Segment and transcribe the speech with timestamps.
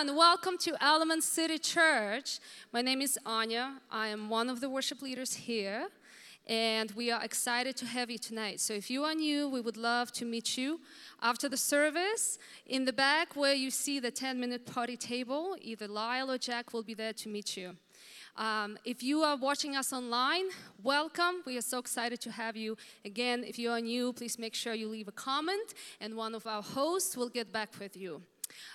[0.00, 0.16] everyone.
[0.16, 2.38] Welcome to Element City Church.
[2.72, 3.80] My name is Anya.
[3.90, 5.88] I am one of the worship leaders here,
[6.46, 8.60] and we are excited to have you tonight.
[8.60, 10.80] So, if you are new, we would love to meet you
[11.20, 12.38] after the service.
[12.66, 16.72] In the back, where you see the 10 minute party table, either Lyle or Jack
[16.72, 17.76] will be there to meet you.
[18.36, 20.46] Um, if you are watching us online,
[20.82, 21.42] welcome.
[21.44, 22.76] We are so excited to have you.
[23.04, 26.46] Again, if you are new, please make sure you leave a comment, and one of
[26.46, 28.22] our hosts will get back with you.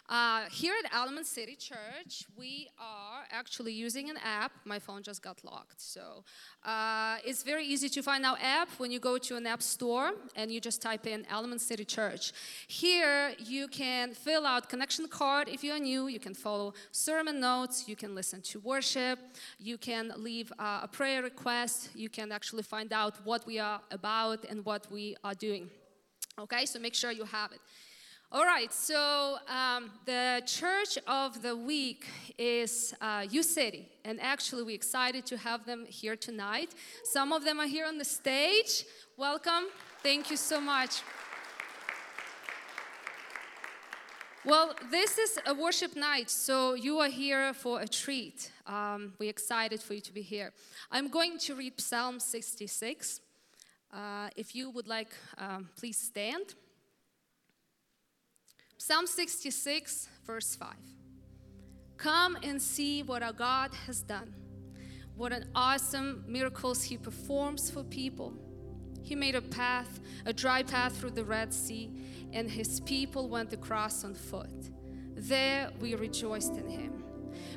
[0.09, 4.51] Uh, here at Element City Church, we are actually using an app.
[4.65, 5.81] My phone just got locked.
[5.81, 6.23] So
[6.63, 10.11] uh, it's very easy to find our app when you go to an app store
[10.35, 12.33] and you just type in Element City Church.
[12.67, 16.07] Here, you can fill out connection card if you're new.
[16.07, 17.87] You can follow sermon notes.
[17.87, 19.19] You can listen to worship.
[19.59, 21.89] You can leave uh, a prayer request.
[21.95, 25.69] You can actually find out what we are about and what we are doing.
[26.37, 27.61] Okay, so make sure you have it.
[28.35, 32.05] All right, so um, the church of the week
[32.37, 36.75] is uh, City, and actually, we're excited to have them here tonight.
[37.05, 38.83] Some of them are here on the stage.
[39.15, 39.67] Welcome.
[40.03, 41.01] Thank you so much.
[44.43, 48.51] Well, this is a worship night, so you are here for a treat.
[48.67, 50.51] Um, we're excited for you to be here.
[50.91, 53.21] I'm going to read Psalm 66.
[53.93, 56.55] Uh, if you would like, um, please stand.
[58.87, 60.69] Psalm 66, verse 5.
[61.97, 64.35] Come and see what our God has done.
[65.15, 68.35] What an awesome miracles he performs for people.
[69.01, 71.89] He made a path, a dry path through the Red Sea,
[72.31, 74.69] and his people went across on foot.
[75.15, 77.03] There we rejoiced in him.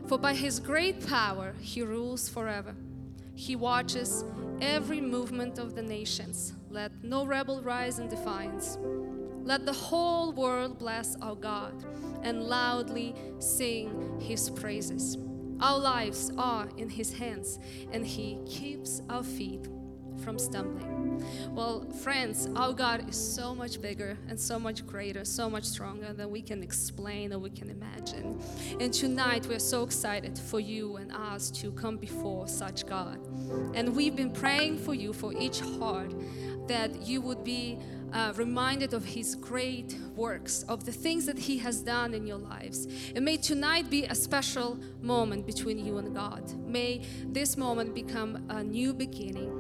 [0.07, 2.75] For by his great power he rules forever.
[3.35, 4.25] He watches
[4.63, 6.55] every movement of the nations.
[6.71, 8.79] Let no rebel rise in defiance.
[9.45, 11.85] Let the whole world bless our God
[12.23, 15.17] and loudly sing his praises.
[15.61, 17.59] Our lives are in his hands,
[17.91, 19.67] and he keeps our feet
[20.19, 21.25] from stumbling.
[21.51, 26.13] Well, friends, our God is so much bigger and so much greater, so much stronger
[26.13, 28.41] than we can explain or we can imagine.
[28.81, 33.19] And tonight we're so excited for you and us to come before such God.
[33.75, 36.15] And we've been praying for you, for each heart,
[36.69, 37.79] that you would be
[38.13, 42.39] uh, reminded of His great works, of the things that He has done in your
[42.39, 42.87] lives.
[43.15, 46.45] And may tonight be a special moment between you and God.
[46.67, 49.55] May this moment become a new beginning.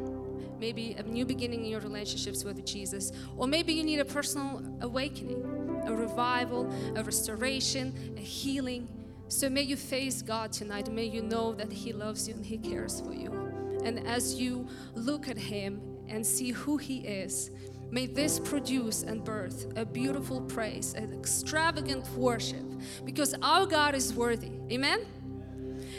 [0.60, 3.12] Maybe a new beginning in your relationships with Jesus.
[3.36, 5.44] Or maybe you need a personal awakening,
[5.86, 8.88] a revival, a restoration, a healing.
[9.28, 10.90] So may you face God tonight.
[10.90, 13.30] May you know that He loves you and He cares for you.
[13.84, 17.50] And as you look at Him and see who He is,
[17.90, 22.64] May this produce and birth a beautiful praise, an extravagant worship,
[23.04, 24.52] because our God is worthy.
[24.70, 25.06] Amen?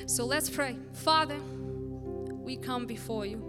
[0.06, 0.76] So let's pray.
[0.94, 3.46] Father, we come before you.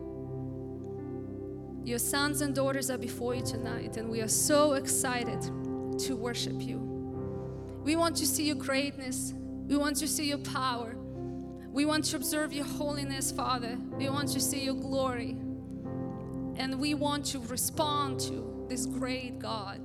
[1.85, 5.41] Your sons and daughters are before you tonight, and we are so excited
[5.99, 6.79] to worship you.
[7.83, 9.35] We want to see your greatness,
[9.67, 10.97] we want to see your power,
[11.73, 13.79] we want to observe your holiness, Father.
[13.93, 15.37] We want to see your glory
[16.61, 19.81] and we want to respond to this great God.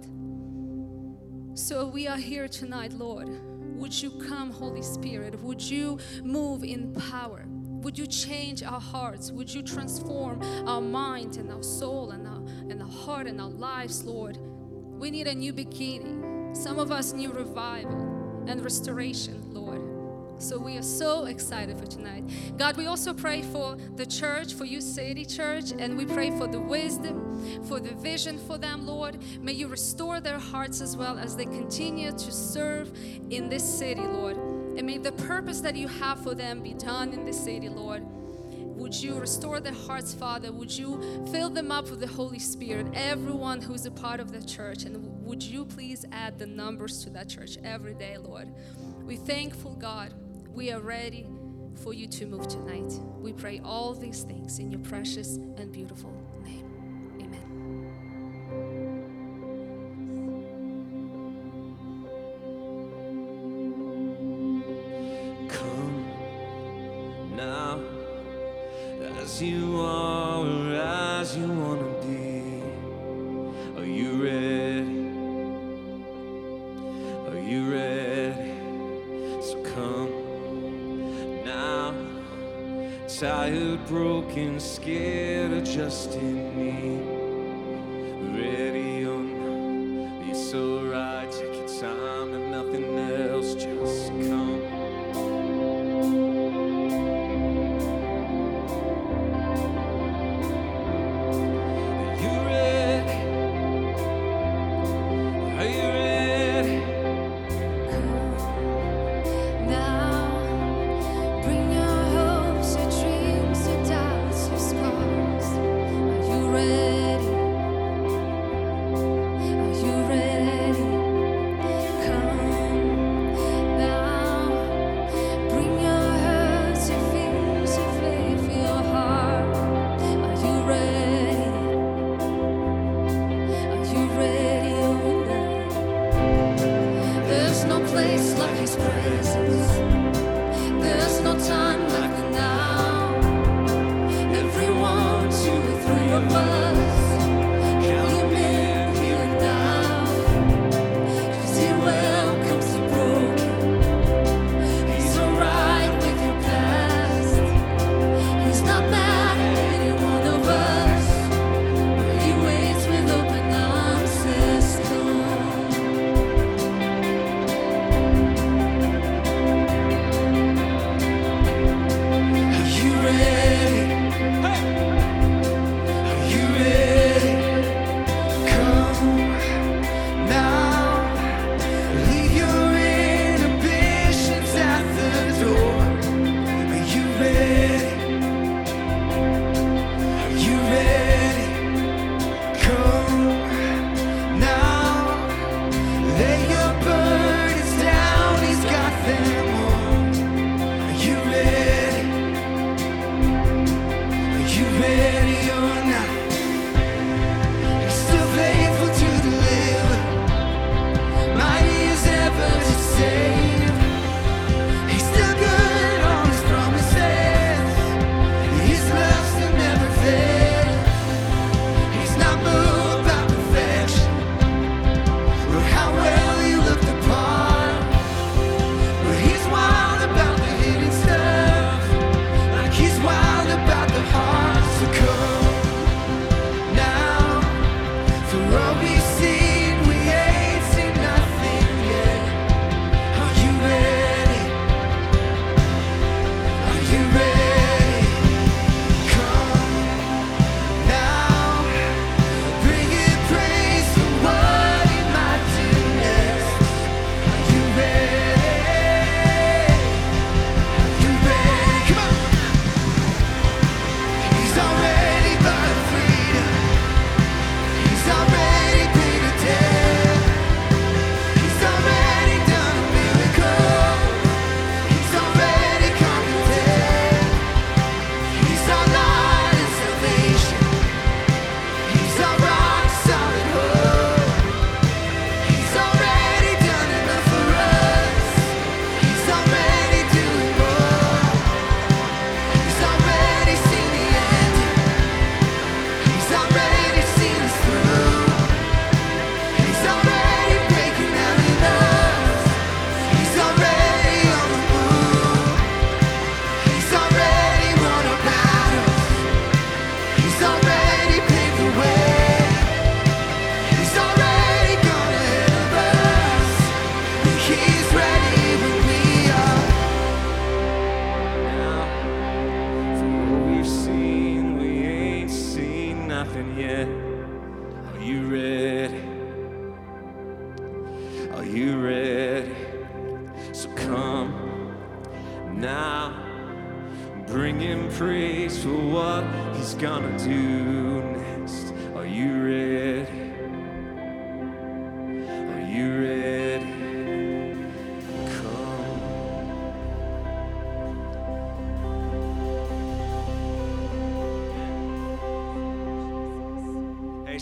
[1.58, 3.30] So we are here tonight, Lord.
[3.78, 5.41] Would you come, Holy Spirit?
[5.41, 7.46] Would you move in power?
[7.47, 9.31] Would you change our hearts?
[9.31, 13.50] Would you transform our mind and our soul and our, and our heart and our
[13.50, 14.38] lives, Lord?
[14.38, 16.53] We need a new beginning.
[16.53, 19.94] Some of us need revival and restoration, Lord.
[20.38, 22.23] So we are so excited for tonight.
[22.57, 26.46] God, we also pray for the church, for you, City Church, and we pray for
[26.46, 29.18] the wisdom, for the vision for them, Lord.
[29.41, 32.91] May you restore their hearts as well as they continue to serve
[33.29, 34.35] in this city, Lord.
[34.35, 38.03] And may the purpose that you have for them be done in this city, Lord.
[38.06, 40.51] Would you restore their hearts, Father?
[40.51, 41.01] Would you
[41.31, 44.84] fill them up with the Holy Spirit, everyone who's a part of the church?
[44.84, 48.53] And would you please add the numbers to that church every day, Lord?
[49.06, 50.13] We thankful, God
[50.56, 51.28] we are ready
[51.84, 52.94] for you to move tonight.
[53.19, 56.13] We pray all these things in your precious and beautiful
[56.46, 56.63] name.
[57.19, 57.42] Amen.
[65.50, 66.06] Come
[67.36, 67.81] now,
[69.22, 71.75] as you are, as you want
[83.19, 87.25] Tired, broken, scared of just in me.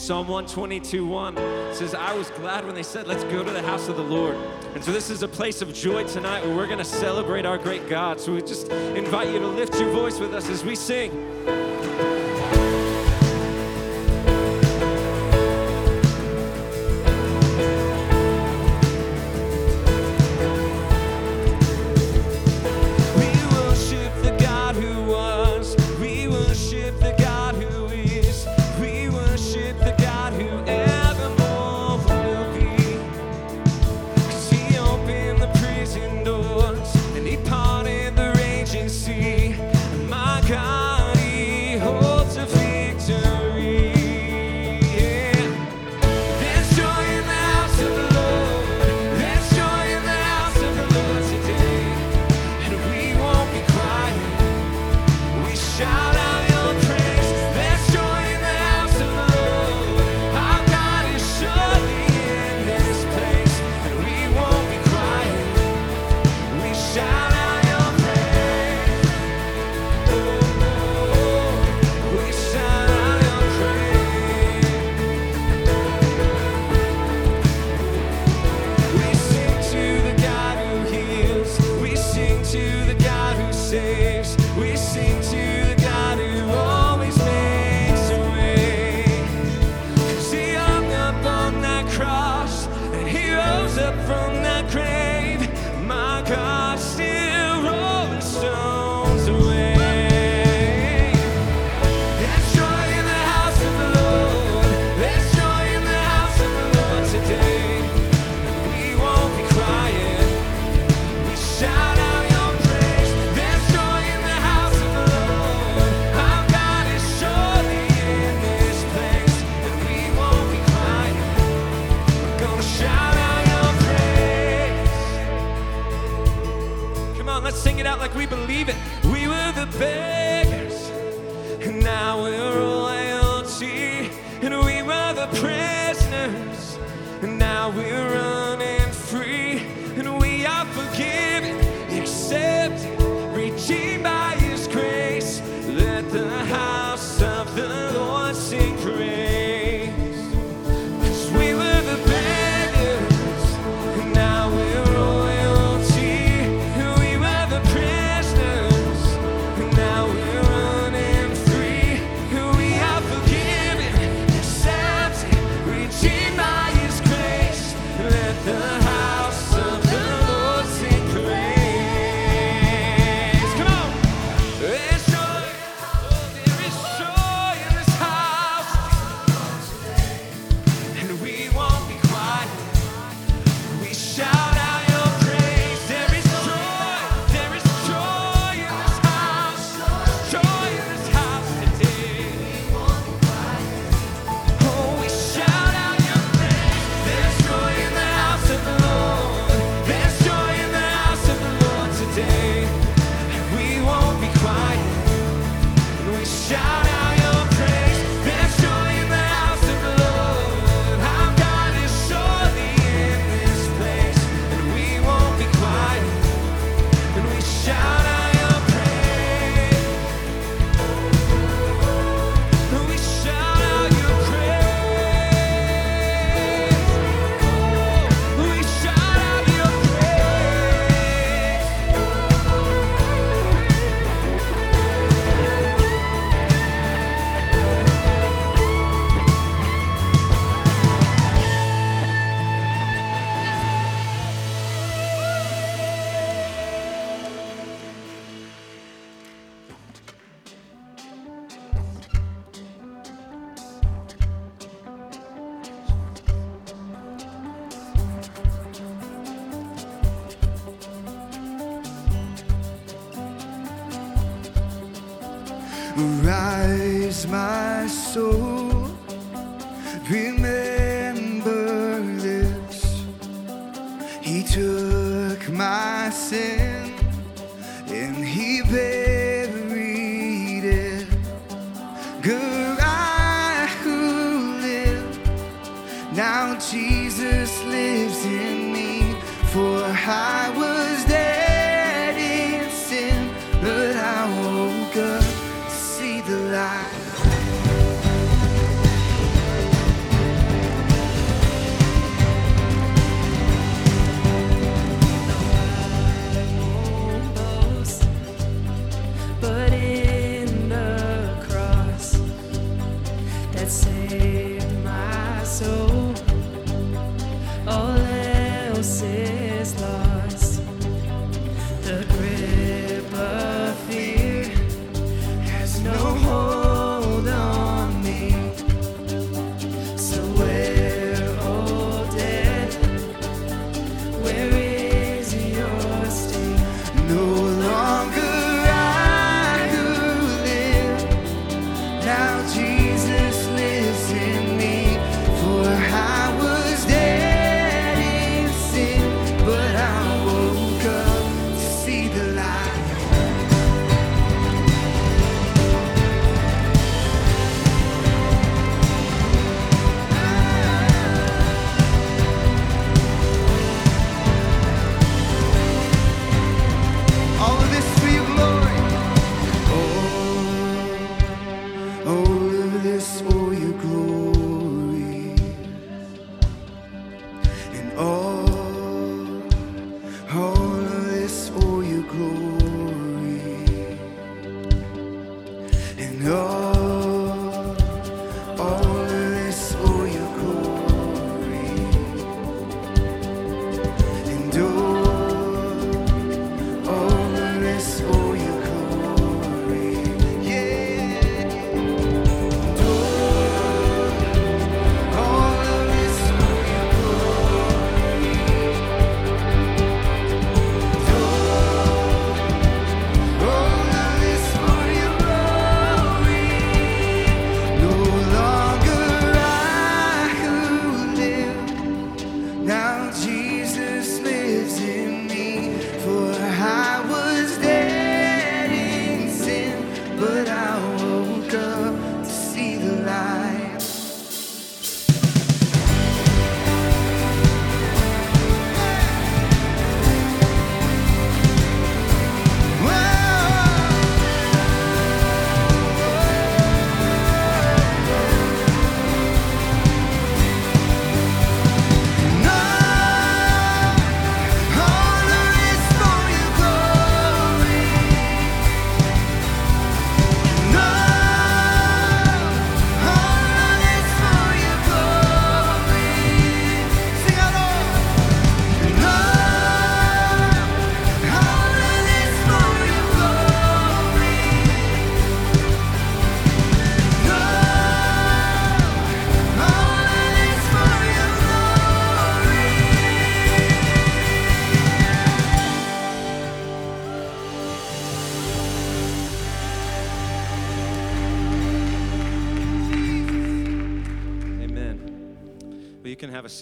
[0.04, 1.36] Psalm 122 1
[1.74, 4.36] says, I was glad when they said, Let's go to the house of the Lord.
[4.76, 7.58] And so this is a place of joy tonight where we're going to celebrate our
[7.58, 8.20] great God.
[8.20, 11.33] So we just invite you to lift your voice with us as we sing.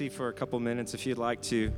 [0.09, 1.71] For a couple minutes if you'd like to.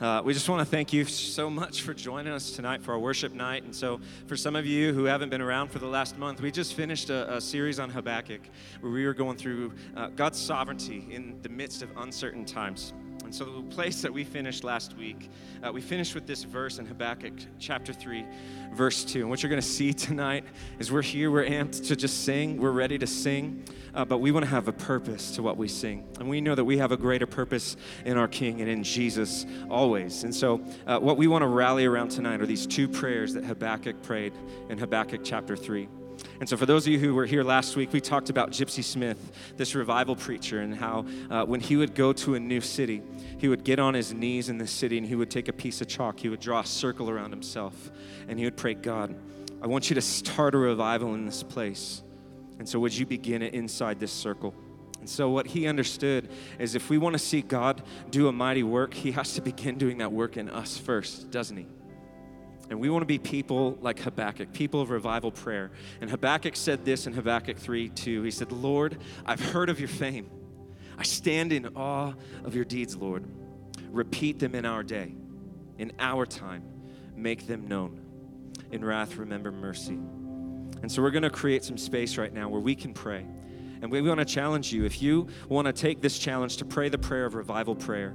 [0.00, 3.00] Uh, we just want to thank you so much for joining us tonight for our
[3.00, 3.64] worship night.
[3.64, 6.52] And so, for some of you who haven't been around for the last month, we
[6.52, 8.42] just finished a, a series on Habakkuk
[8.80, 12.92] where we were going through uh, God's sovereignty in the midst of uncertain times.
[13.28, 15.28] And so, the place that we finished last week,
[15.62, 18.24] uh, we finished with this verse in Habakkuk chapter 3,
[18.72, 19.20] verse 2.
[19.20, 20.46] And what you're going to see tonight
[20.78, 23.64] is we're here, we're amped to just sing, we're ready to sing,
[23.94, 26.08] uh, but we want to have a purpose to what we sing.
[26.18, 29.44] And we know that we have a greater purpose in our King and in Jesus
[29.68, 30.24] always.
[30.24, 33.44] And so, uh, what we want to rally around tonight are these two prayers that
[33.44, 34.32] Habakkuk prayed
[34.70, 35.86] in Habakkuk chapter 3.
[36.40, 38.84] And so, for those of you who were here last week, we talked about Gypsy
[38.84, 43.02] Smith, this revival preacher, and how uh, when he would go to a new city,
[43.38, 45.80] he would get on his knees in the city and he would take a piece
[45.80, 47.90] of chalk, he would draw a circle around himself,
[48.28, 49.16] and he would pray, God,
[49.60, 52.02] I want you to start a revival in this place.
[52.60, 54.54] And so, would you begin it inside this circle?
[55.00, 56.28] And so, what he understood
[56.60, 59.76] is if we want to see God do a mighty work, he has to begin
[59.76, 61.66] doing that work in us first, doesn't he?
[62.70, 65.70] And we want to be people like Habakkuk, people of revival prayer.
[66.00, 68.22] And Habakkuk said this in Habakkuk 3 2.
[68.22, 70.30] He said, Lord, I've heard of your fame.
[70.98, 72.12] I stand in awe
[72.44, 73.24] of your deeds, Lord.
[73.90, 75.14] Repeat them in our day,
[75.78, 76.64] in our time.
[77.16, 78.00] Make them known.
[78.70, 79.98] In wrath, remember mercy.
[80.82, 83.24] And so we're going to create some space right now where we can pray.
[83.80, 84.84] And we want to challenge you.
[84.84, 88.14] If you want to take this challenge to pray the prayer of revival prayer,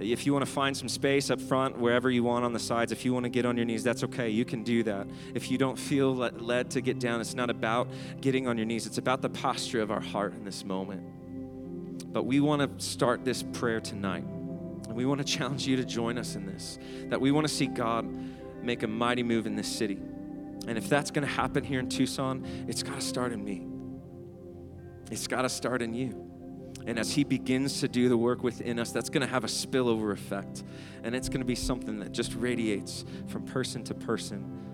[0.00, 2.90] if you want to find some space up front, wherever you want on the sides,
[2.90, 4.28] if you want to get on your knees, that's okay.
[4.28, 5.06] You can do that.
[5.34, 7.88] If you don't feel led to get down, it's not about
[8.20, 12.12] getting on your knees, it's about the posture of our heart in this moment.
[12.12, 14.24] But we want to start this prayer tonight.
[14.24, 16.78] And we want to challenge you to join us in this.
[17.08, 18.06] That we want to see God
[18.62, 19.98] make a mighty move in this city.
[20.66, 23.66] And if that's going to happen here in Tucson, it's got to start in me.
[25.10, 26.33] It's got to start in you.
[26.86, 29.48] And as He begins to do the work within us, that's going to have a
[29.48, 30.64] spillover effect.
[31.02, 34.64] And it's going to be something that just radiates from person to person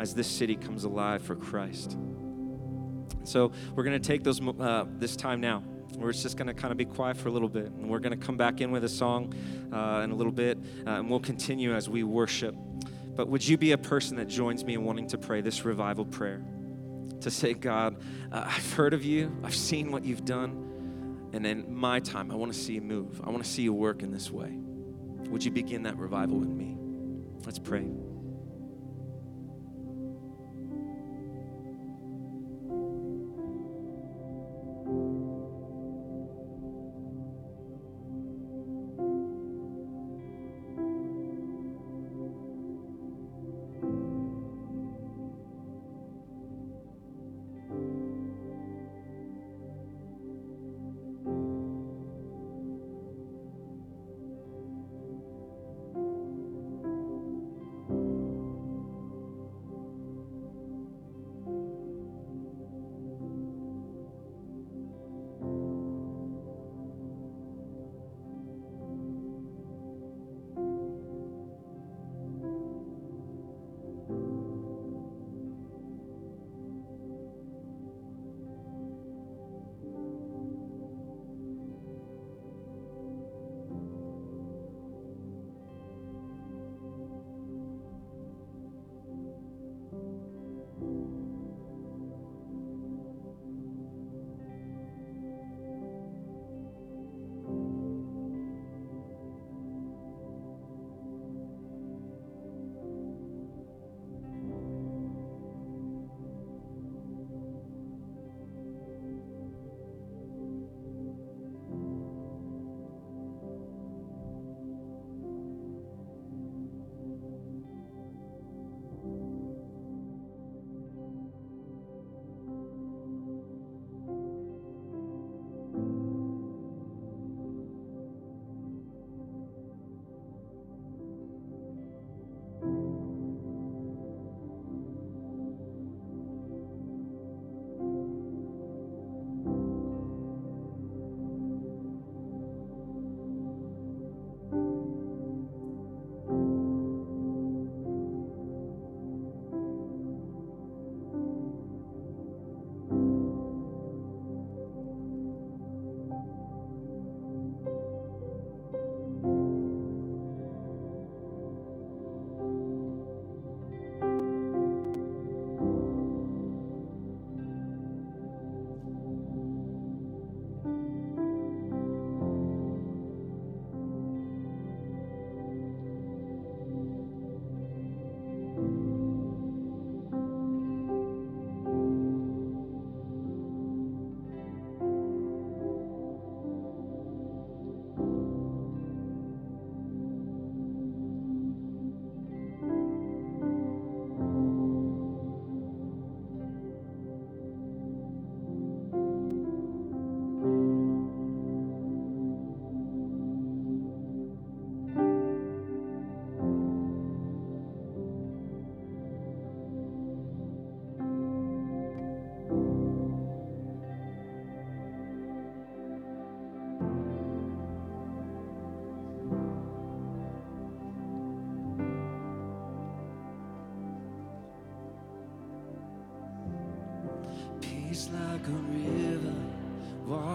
[0.00, 1.96] as this city comes alive for Christ.
[3.24, 5.62] So we're going to take those uh, this time now.
[5.96, 8.18] We're just going to kind of be quiet for a little bit, and we're going
[8.18, 9.34] to come back in with a song
[9.72, 12.56] uh, in a little bit, uh, and we'll continue as we worship.
[13.14, 16.06] But would you be a person that joins me in wanting to pray this revival
[16.06, 16.42] prayer?
[17.20, 20.71] To say, God, uh, I've heard of you, I've seen what you've done.
[21.32, 23.20] And in my time, I want to see you move.
[23.24, 24.52] I want to see you work in this way.
[25.30, 26.76] Would you begin that revival with me?
[27.46, 27.86] Let's pray.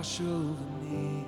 [0.07, 1.25] wash over me.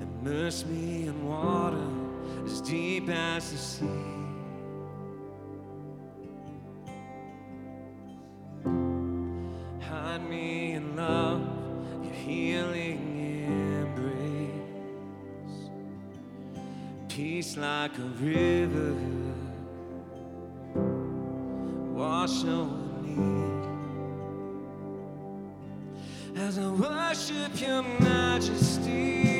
[0.00, 1.88] Immerse me in water
[2.44, 3.86] as deep as the sea.
[9.80, 11.40] Hide me in love,
[12.04, 13.00] your healing
[13.80, 15.70] embrace.
[17.08, 18.94] Peace like a river
[21.94, 22.81] wash over.
[26.58, 29.31] I worship your majesty.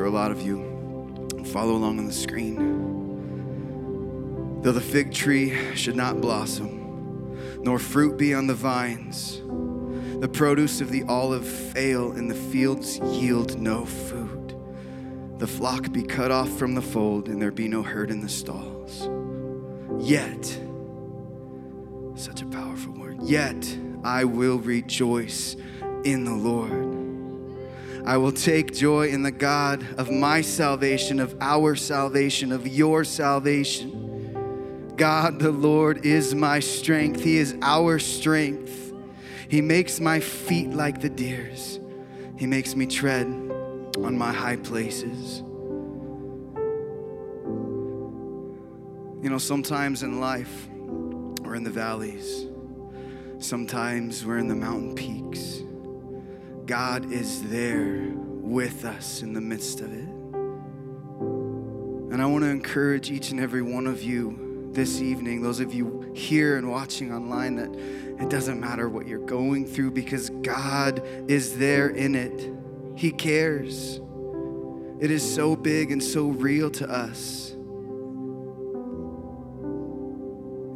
[0.00, 1.28] for a lot of you.
[1.52, 2.56] Follow along on the screen.
[4.62, 9.42] Though the fig tree should not blossom, nor fruit be on the vines,
[10.20, 14.56] the produce of the olive fail, and the fields yield no food.
[15.36, 18.28] The flock be cut off from the fold, and there be no herd in the
[18.30, 19.06] stalls.
[19.98, 20.46] Yet,
[22.14, 25.56] such a powerful word, yet I will rejoice
[26.04, 26.89] in the Lord.
[28.04, 33.04] I will take joy in the God of my salvation, of our salvation, of your
[33.04, 34.94] salvation.
[34.96, 37.22] God the Lord is my strength.
[37.22, 38.92] He is our strength.
[39.48, 41.80] He makes my feet like the deer's.
[42.36, 45.42] He makes me tread on my high places.
[49.22, 52.46] You know, sometimes in life, we're in the valleys.
[53.38, 55.62] Sometimes we're in the mountain peaks.
[56.70, 60.08] God is there with us in the midst of it.
[62.12, 65.74] And I want to encourage each and every one of you this evening, those of
[65.74, 67.74] you here and watching online, that
[68.22, 72.52] it doesn't matter what you're going through because God is there in it.
[72.94, 74.00] He cares.
[75.00, 77.50] It is so big and so real to us.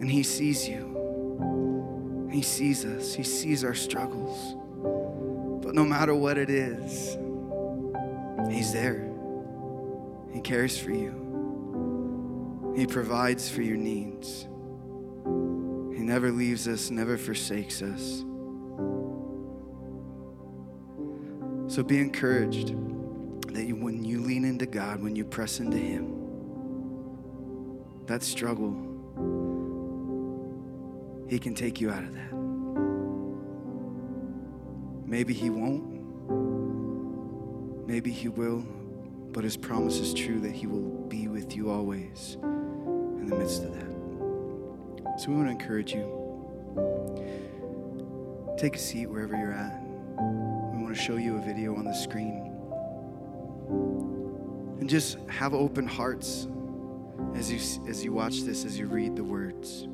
[0.01, 4.57] And He sees you, He sees us, He sees our struggles.
[5.74, 7.16] No matter what it is,
[8.48, 9.10] He's there.
[10.32, 12.74] He cares for you.
[12.76, 14.42] He provides for your needs.
[15.96, 18.20] He never leaves us, never forsakes us.
[21.66, 22.68] So be encouraged
[23.52, 26.14] that you, when you lean into God, when you press into Him,
[28.06, 28.70] that struggle,
[31.28, 32.34] He can take you out of that.
[35.14, 35.86] Maybe He won't.
[37.86, 38.64] Maybe He will,
[39.30, 43.62] but His promise is true that He will be with you always in the midst
[43.62, 45.20] of that.
[45.20, 46.04] So we want to encourage you.
[48.58, 49.80] Take a seat wherever you're at.
[50.74, 52.50] We want to show you a video on the screen.
[54.80, 56.48] And just have open hearts
[57.36, 59.86] as you as you watch this, as you read the words.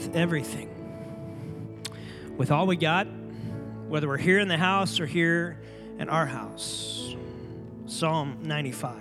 [0.00, 1.84] With everything,
[2.38, 3.06] with all we got,
[3.86, 5.60] whether we're here in the house or here
[5.98, 7.14] in our house.
[7.84, 8.96] Psalm 95.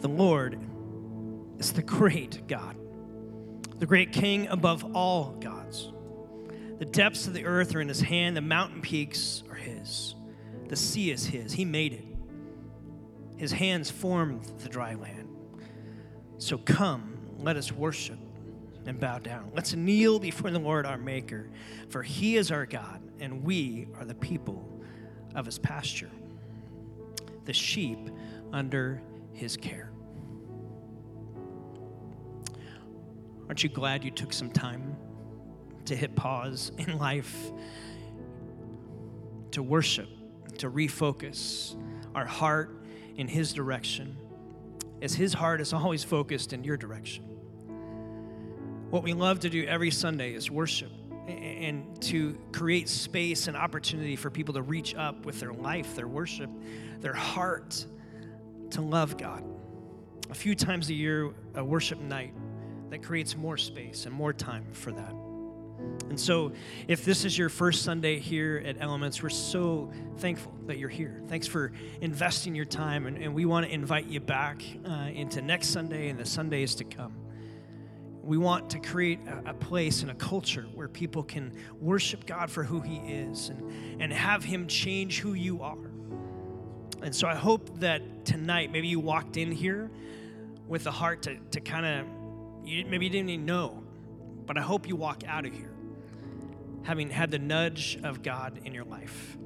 [0.00, 0.60] The Lord
[1.58, 2.76] is the great God,
[3.78, 5.90] the great King above all gods.
[6.78, 10.14] The depths of the earth are in his hand, the mountain peaks are his.
[10.68, 12.04] The sea is his, he made it.
[13.38, 15.28] His hands formed the dry land.
[16.36, 18.18] So come, let us worship
[18.86, 19.50] and bow down.
[19.54, 21.50] Let's kneel before the Lord our Maker,
[21.88, 24.82] for he is our God, and we are the people
[25.34, 26.10] of his pasture,
[27.44, 27.98] the sheep
[28.52, 29.02] under
[29.32, 29.92] his care.
[33.48, 34.96] Aren't you glad you took some time
[35.84, 37.50] to hit pause in life,
[39.50, 40.08] to worship,
[40.58, 41.76] to refocus
[42.14, 42.84] our heart
[43.16, 44.16] in his direction,
[45.02, 47.29] as his heart is always focused in your direction?
[48.90, 50.90] What we love to do every Sunday is worship
[51.28, 56.08] and to create space and opportunity for people to reach up with their life, their
[56.08, 56.50] worship,
[56.98, 57.86] their heart
[58.70, 59.44] to love God.
[60.30, 62.34] A few times a year, a worship night
[62.90, 65.14] that creates more space and more time for that.
[66.08, 66.52] And so,
[66.88, 71.22] if this is your first Sunday here at Elements, we're so thankful that you're here.
[71.28, 75.40] Thanks for investing your time, and, and we want to invite you back uh, into
[75.40, 77.19] next Sunday and the Sundays to come.
[78.30, 82.48] We want to create a, a, place and a culture where people can worship God
[82.48, 85.90] for who He is and, and have Him change who you are.
[87.02, 89.90] And so I hope that tonight, maybe you walked in here
[90.68, 92.06] with a heart to, to kind of,
[92.62, 93.82] maybe you didn't even know,
[94.46, 95.74] but I hope you walk out of here
[96.84, 99.36] having had the nudge of God in your life.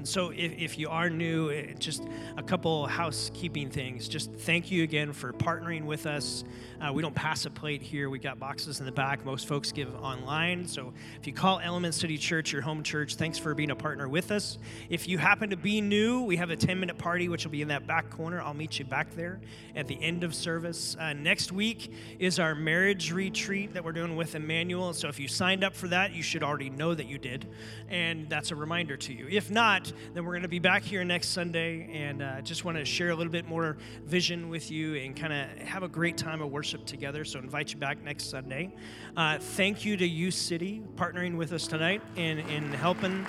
[0.00, 2.04] And so, if, if you are new, eh, just
[2.38, 4.08] a couple housekeeping things.
[4.08, 6.42] Just thank you again for partnering with us.
[6.80, 8.08] Uh, we don't pass a plate here.
[8.08, 9.26] We got boxes in the back.
[9.26, 10.66] Most folks give online.
[10.66, 14.08] So, if you call Element City Church your home church, thanks for being a partner
[14.08, 14.56] with us.
[14.88, 17.60] If you happen to be new, we have a 10 minute party, which will be
[17.60, 18.40] in that back corner.
[18.40, 19.38] I'll meet you back there
[19.76, 20.96] at the end of service.
[20.98, 24.94] Uh, next week is our marriage retreat that we're doing with Emmanuel.
[24.94, 27.46] So, if you signed up for that, you should already know that you did.
[27.90, 29.26] And that's a reminder to you.
[29.28, 32.76] If not, then we're going to be back here next Sunday and uh, just want
[32.76, 36.16] to share a little bit more vision with you and kind of have a great
[36.16, 37.24] time of worship together.
[37.24, 38.72] So invite you back next Sunday.
[39.16, 43.26] Uh, thank you to U City partnering with us tonight and in helping,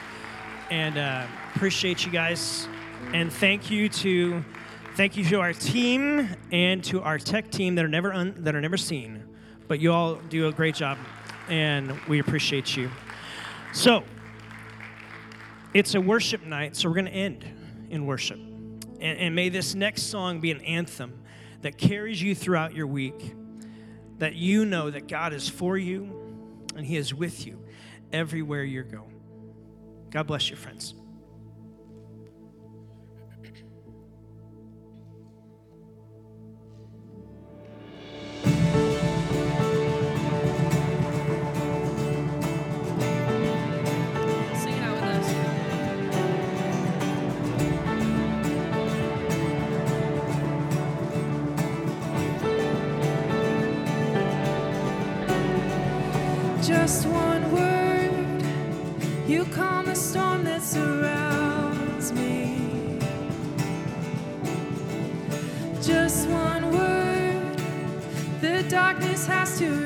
[0.69, 1.25] and uh,
[1.55, 2.67] appreciate you guys.
[3.13, 4.43] And thank you to
[4.95, 8.55] thank you to our team and to our tech team that are never un, that
[8.55, 9.23] are never seen,
[9.67, 10.97] but you all do a great job,
[11.49, 12.89] and we appreciate you.
[13.73, 14.03] So.
[15.73, 17.45] It's a worship night, so we're going to end
[17.89, 18.37] in worship.
[18.37, 21.23] And, and, may this next song be an anthem
[21.61, 23.33] that carries you throughout your week,
[24.17, 26.21] that you know that God is for you
[26.75, 27.63] and He is with you
[28.11, 29.07] everywhere you go.
[30.09, 30.93] God bless you, friends.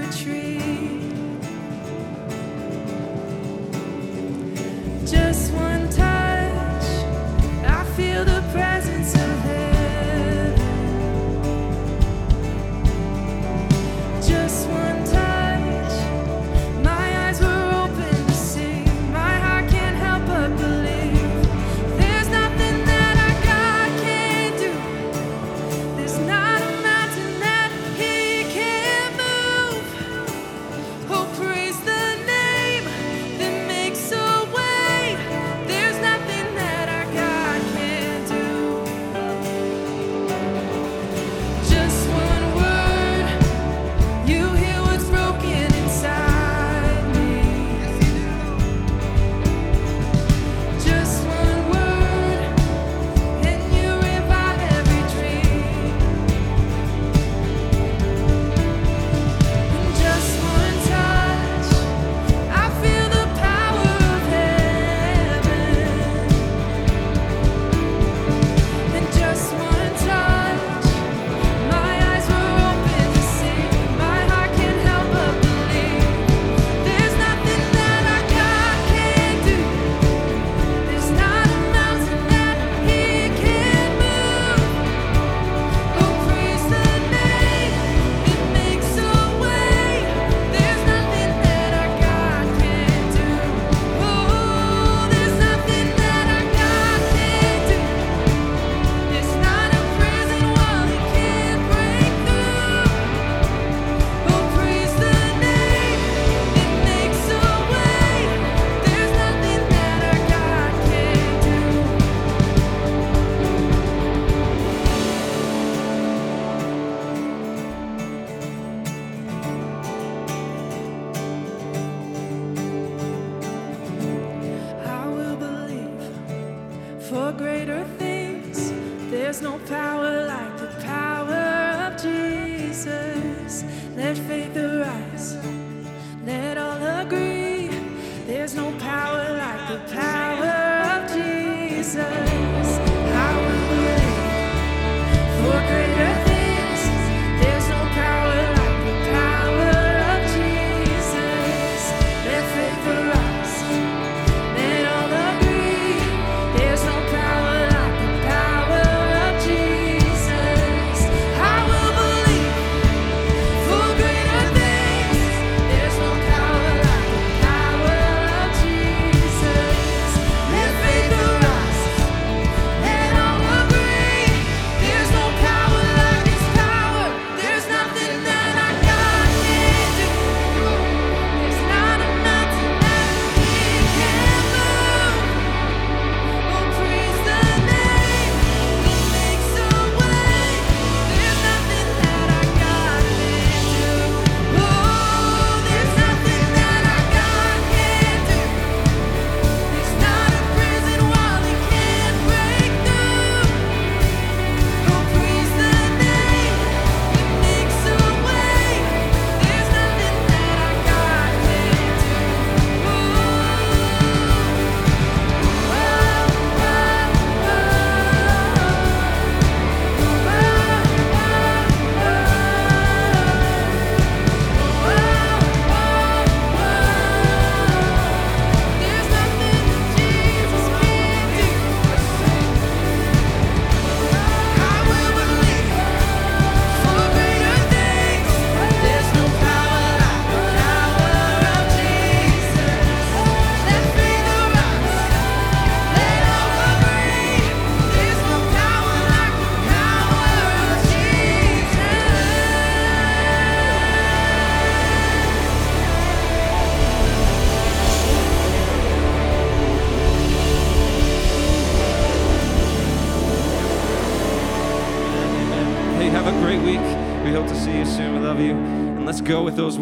[0.06, 0.44] Has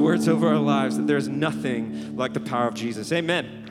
[0.04, 3.12] words over our lives that there's nothing like the power of Jesus.
[3.12, 3.63] Amen.